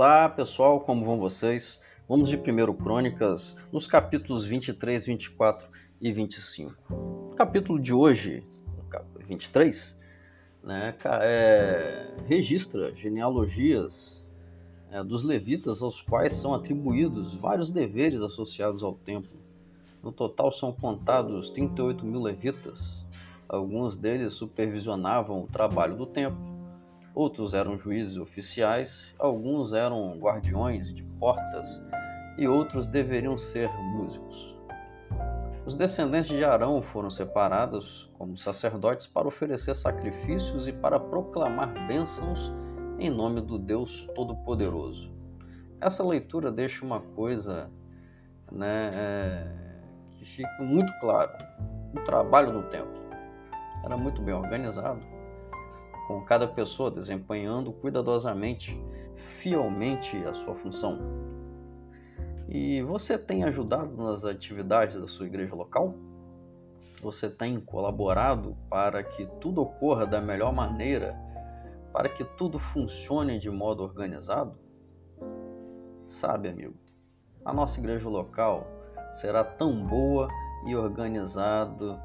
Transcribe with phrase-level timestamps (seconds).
[0.00, 1.80] Olá pessoal, como vão vocês?
[2.08, 5.66] Vamos de 1 Crônicas nos capítulos 23, 24
[6.00, 6.72] e 25.
[7.32, 8.46] O capítulo de hoje,
[9.26, 10.00] 23,
[10.62, 14.24] né, é, registra genealogias
[14.92, 19.40] é, dos levitas aos quais são atribuídos vários deveres associados ao templo.
[20.00, 23.04] No total são contados 38 mil levitas.
[23.48, 26.47] Alguns deles supervisionavam o trabalho do templo
[27.18, 31.84] outros eram juízes oficiais, alguns eram guardiões de portas
[32.38, 34.56] e outros deveriam ser músicos.
[35.66, 42.52] Os descendentes de Arão foram separados como sacerdotes para oferecer sacrifícios e para proclamar bênçãos
[43.00, 45.12] em nome do Deus Todo-Poderoso.
[45.80, 47.68] Essa leitura deixa uma coisa
[48.52, 49.46] né, é,
[50.12, 51.32] que fica muito claro:
[51.96, 52.96] o trabalho no templo
[53.84, 55.17] era muito bem organizado,
[56.08, 58.82] com cada pessoa desempenhando cuidadosamente,
[59.42, 60.98] fielmente a sua função.
[62.48, 65.94] E você tem ajudado nas atividades da sua igreja local?
[67.02, 71.14] Você tem colaborado para que tudo ocorra da melhor maneira,
[71.92, 74.58] para que tudo funcione de modo organizado?
[76.06, 76.74] Sabe, amigo,
[77.44, 78.66] a nossa igreja local
[79.12, 80.26] será tão boa
[80.66, 82.02] e organizada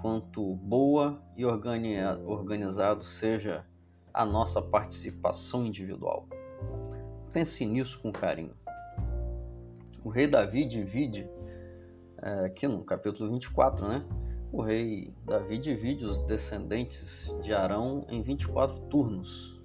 [0.00, 3.64] quanto boa e organizado seja
[4.12, 6.26] a nossa participação individual.
[7.32, 8.54] Pense nisso com carinho.
[10.02, 11.28] O rei Davi divide,
[12.22, 14.04] é, aqui no capítulo 24, né?
[14.50, 19.60] O rei Davi divide os descendentes de Arão em 24 turnos.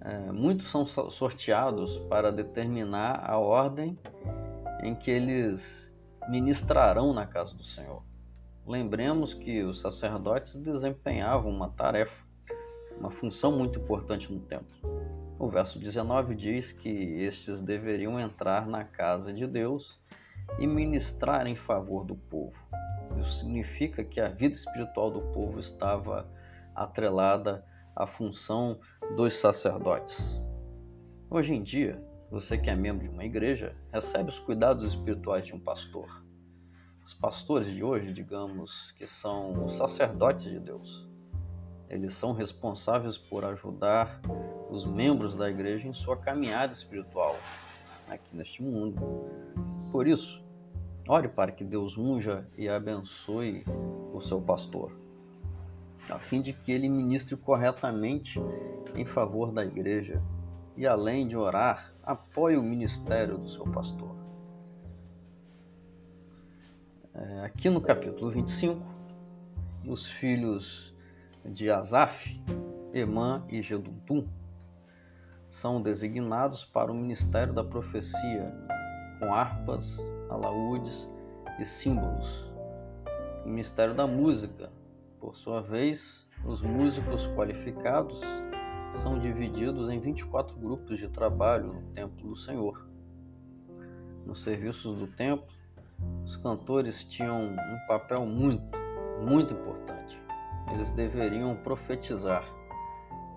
[0.00, 3.98] É, muitos são sorteados para determinar a ordem
[4.82, 5.92] em que eles
[6.28, 8.02] ministrarão na casa do Senhor.
[8.66, 12.26] Lembremos que os sacerdotes desempenhavam uma tarefa,
[12.98, 14.76] uma função muito importante no templo.
[15.38, 20.00] O verso 19 diz que estes deveriam entrar na casa de Deus
[20.58, 22.60] e ministrar em favor do povo.
[23.20, 26.28] Isso significa que a vida espiritual do povo estava
[26.74, 27.64] atrelada
[27.94, 28.80] à função
[29.16, 30.42] dos sacerdotes.
[31.30, 32.02] Hoje em dia,
[32.32, 36.25] você que é membro de uma igreja recebe os cuidados espirituais de um pastor.
[37.06, 41.08] Os pastores de hoje, digamos, que são os sacerdotes de Deus,
[41.88, 44.20] eles são responsáveis por ajudar
[44.68, 47.36] os membros da igreja em sua caminhada espiritual
[48.08, 49.00] aqui neste mundo.
[49.92, 50.44] Por isso,
[51.06, 53.64] ore para que Deus unja e abençoe
[54.12, 54.90] o seu pastor,
[56.10, 58.40] a fim de que ele ministre corretamente
[58.96, 60.20] em favor da igreja
[60.76, 64.25] e, além de orar, apoie o ministério do seu pastor.
[67.18, 68.78] É, aqui no capítulo 25,
[69.86, 70.94] os filhos
[71.46, 72.38] de Asaf,
[72.92, 74.28] Emã e Geduntum
[75.48, 78.54] são designados para o ministério da profecia,
[79.18, 81.08] com harpas, alaúdes
[81.58, 82.28] e símbolos.
[83.46, 84.70] O ministério da música,
[85.18, 88.20] por sua vez, os músicos qualificados
[88.92, 92.86] são divididos em 24 grupos de trabalho no templo do Senhor.
[94.26, 95.56] Nos serviços do templo,
[96.26, 98.76] os cantores tinham um papel muito,
[99.22, 100.20] muito importante.
[100.72, 102.44] Eles deveriam profetizar,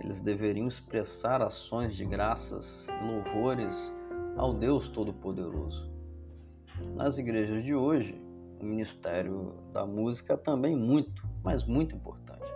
[0.00, 3.92] eles deveriam expressar ações de graças e louvores
[4.36, 5.90] ao Deus Todo-Poderoso.
[6.94, 8.22] Nas igrejas de hoje,
[8.60, 12.46] o ministério da música é também muito, mas muito importante.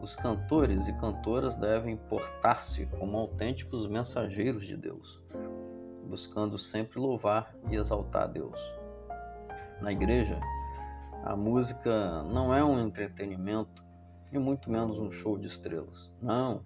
[0.00, 5.22] Os cantores e cantoras devem portar-se como autênticos mensageiros de Deus,
[6.08, 8.81] buscando sempre louvar e exaltar Deus
[9.82, 10.40] na igreja,
[11.24, 13.82] a música não é um entretenimento
[14.32, 16.10] e muito menos um show de estrelas.
[16.22, 16.62] Não,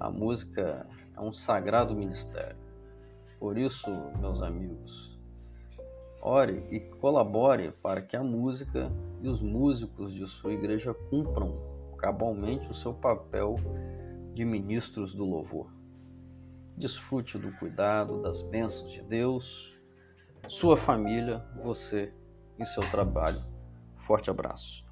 [0.00, 2.56] a música é um sagrado ministério.
[3.38, 3.88] Por isso,
[4.18, 5.16] meus amigos,
[6.20, 8.90] ore e colabore para que a música
[9.22, 11.56] e os músicos de sua igreja cumpram
[11.96, 13.54] cabalmente o seu papel
[14.34, 15.70] de ministros do louvor.
[16.76, 19.75] Desfrute do cuidado, das bênçãos de Deus
[20.48, 22.12] sua família, você
[22.58, 23.40] e seu trabalho.
[23.96, 24.84] Forte abraço.